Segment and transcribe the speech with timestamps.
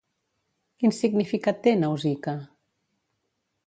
[0.85, 2.37] Quin significat té "Nausica"?